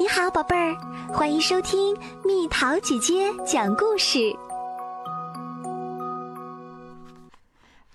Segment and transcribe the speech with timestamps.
[0.00, 0.76] 你好，宝贝儿，
[1.12, 4.32] 欢迎收听蜜桃姐姐讲故事。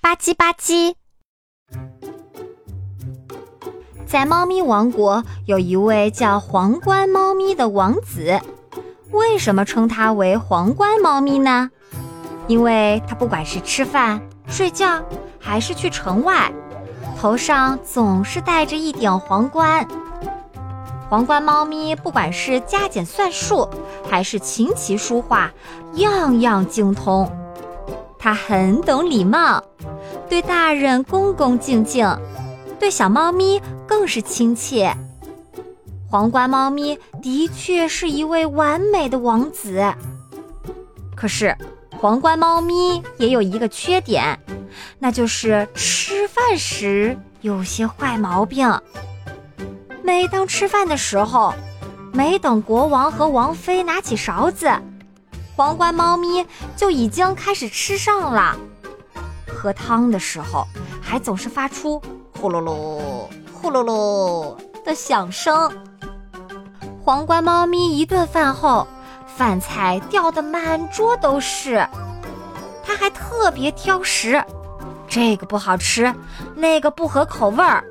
[0.02, 0.96] 吧唧吧唧，
[4.06, 8.38] 在猫咪王国有一位叫皇冠猫咪的王子。
[9.12, 11.70] 为什么称他为皇冠猫咪呢？
[12.48, 15.02] 因为他不管是吃饭、睡觉，
[15.40, 16.52] 还是去城外，
[17.18, 19.88] 头上总是戴着一顶皇冠。
[21.14, 23.70] 皇冠猫咪不管是加减算术，
[24.10, 25.54] 还是琴棋书画，
[25.94, 27.32] 样样精通。
[28.18, 29.64] 它很懂礼貌，
[30.28, 32.18] 对大人恭恭敬敬，
[32.80, 34.92] 对小猫咪更是亲切。
[36.10, 39.94] 皇冠猫咪的确是一位完美的王子。
[41.16, 41.56] 可是，
[42.00, 44.40] 皇冠猫咪也有一个缺点，
[44.98, 48.68] 那就是吃饭时有些坏毛病。
[50.04, 51.54] 每当吃饭的时候，
[52.12, 54.70] 没等国王和王妃拿起勺子，
[55.56, 58.58] 皇冠猫咪就已经开始吃上了。
[59.48, 60.68] 喝汤的时候，
[61.02, 62.02] 还总是发出
[62.38, 65.72] 呼噜噜、呼噜噜的响声。
[67.02, 68.86] 皇冠猫咪一顿饭后，
[69.26, 71.88] 饭菜掉得满桌都是，
[72.86, 74.44] 它还特别挑食，
[75.08, 76.14] 这个不好吃，
[76.56, 77.82] 那个不合口味儿，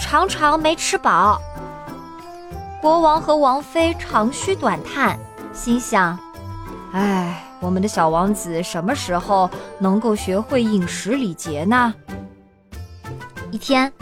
[0.00, 1.38] 常常没吃饱。
[2.80, 5.18] 国王和王妃长吁短叹，
[5.52, 6.16] 心想
[6.94, 11.92] ：“哎，我们的小王子什么时候能够学会饮食礼节呢？”
[13.50, 13.92] 一天，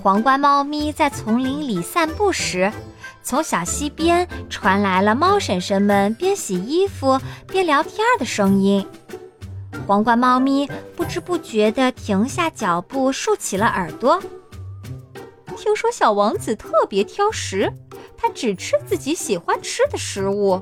[0.00, 2.72] 皇冠猫咪在丛林里散步时，
[3.20, 8.86] 从小溪边传来了猫婶婶们边洗衣服边聊天的声音。
[9.88, 14.22] 皇冠猫咪不知不觉地停下脚步，竖起了耳朵。
[15.60, 17.70] 听说小王子特别挑食。
[18.16, 20.60] 他只吃自己喜欢吃的食物，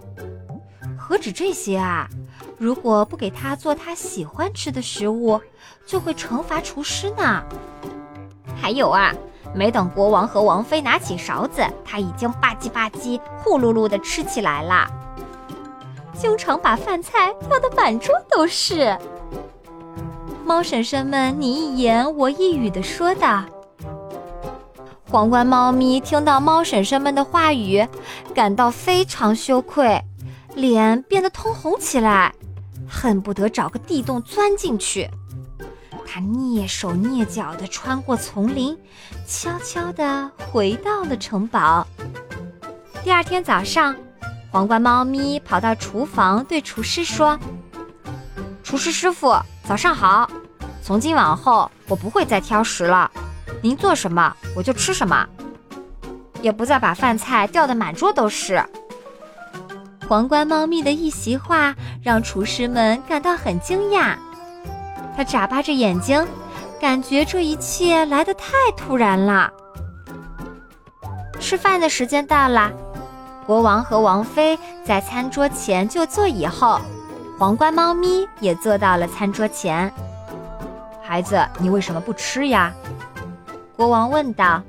[0.99, 2.09] 何止这些啊！
[2.57, 5.41] 如果不给他做他喜欢吃的食物，
[5.87, 7.43] 就会惩罚厨师呢。
[8.61, 9.15] 还有啊，
[9.55, 14.89] 没等国王和王妃拿起勺子，他已经吧唧吧唧、呼噜噜的吃起来了，
[16.13, 18.97] 经常把饭菜掉得满桌都是。
[20.45, 23.45] 猫婶婶们你一言我一语的说道。
[25.11, 27.87] 皇冠猫咪听到猫婶婶们的话语，
[28.35, 29.99] 感到非常羞愧，
[30.55, 32.35] 脸变得通红起来，
[32.87, 35.09] 恨不得找个地洞钻进去。
[36.07, 38.77] 它蹑手蹑脚地穿过丛林，
[39.27, 41.87] 悄悄地回到了城堡。
[43.03, 43.97] 第二天早上，
[44.51, 47.39] 皇冠猫咪跑到厨房，对厨师说
[48.63, 49.35] ：“厨师师傅，
[49.67, 50.31] 早上好！
[50.83, 53.11] 从今往后，我不会再挑食了。”
[53.61, 55.25] 您做什么我就吃什么，
[56.43, 58.61] 也不再把饭菜掉得满桌都是。
[60.09, 64.17] 皇冠猫咪的一席话让厨师们感到很惊讶，
[65.17, 66.27] 他眨巴着眼睛，
[66.81, 69.49] 感觉这一切来得太突然了。
[71.39, 72.73] 吃饭的时间到了，
[73.47, 76.81] 国王和王妃在餐桌前就坐以后，
[77.39, 79.93] 皇冠猫咪也坐到了餐桌前。
[81.01, 82.73] 孩子，你为什么不吃呀？
[83.79, 84.61] 国王问道：“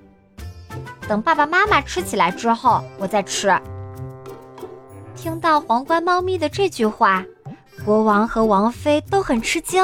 [1.10, 3.52] 等爸爸妈妈吃起来之后，我再吃。”
[5.18, 7.26] 听到皇冠猫咪的这句话，
[7.84, 9.84] 国王和王妃都很吃惊。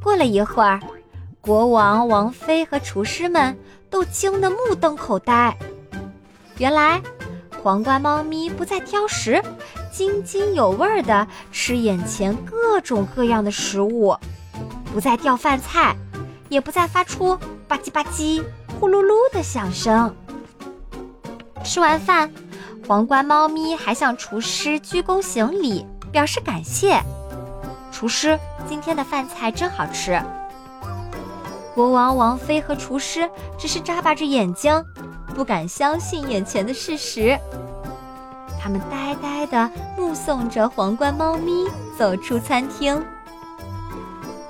[0.00, 0.78] 过了一会儿，
[1.40, 3.58] 国王、王妃和厨师们
[3.90, 5.52] 都惊得目瞪口呆。
[6.58, 7.02] 原来，
[7.64, 9.42] 皇冠猫咪不再挑食，
[9.90, 14.16] 津津有味地吃眼前各种各样的食物，
[14.92, 15.96] 不再掉饭菜，
[16.48, 17.36] 也不再发出。
[17.68, 18.42] 吧唧吧唧，
[18.78, 20.14] 呼噜噜的响声。
[21.64, 22.32] 吃完饭，
[22.86, 27.00] 皇冠猫咪还向厨师鞠躬行礼，表示感谢。
[27.90, 30.22] 厨师，今天的饭菜真好吃。
[31.74, 34.84] 国王、王妃和厨师只是眨巴着眼睛，
[35.34, 37.36] 不敢相信眼前的事实。
[38.60, 41.68] 他们呆呆地目送着皇冠猫咪
[41.98, 43.04] 走出餐厅。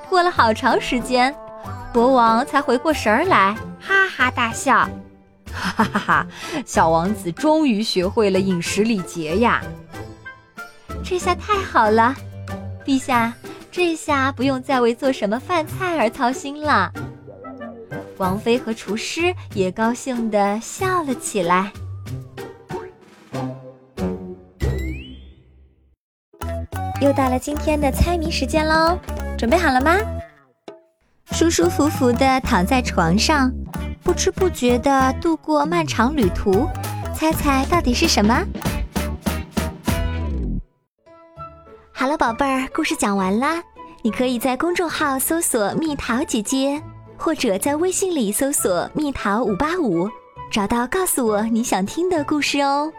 [0.09, 1.35] 过了好长时间。
[1.97, 4.87] 国王才回过神儿来，哈哈大笑，
[5.51, 6.27] 哈哈哈哈！
[6.67, 9.63] 小王子终于学会了饮食礼节呀！
[11.03, 12.15] 这下太好了，
[12.85, 13.33] 陛下，
[13.73, 16.93] 这下不用再为做什么饭菜而操心了。
[18.19, 21.73] 王妃和厨师也高兴的笑了起来。
[27.01, 28.99] 又到了今天的猜谜时间喽，
[29.39, 29.97] 准备好了吗？
[31.39, 33.53] 舒舒服服地躺在床上，
[34.03, 36.67] 不知不觉地度过漫长旅途，
[37.15, 38.43] 猜猜到底是什么？
[41.93, 43.63] 好了，宝贝儿，故事讲完啦。
[44.01, 46.83] 你可以在公众号搜索“蜜桃姐姐”，
[47.19, 50.09] 或者在微信里搜索“蜜桃五八五”，
[50.51, 52.91] 找到告诉我你想听的故事哦。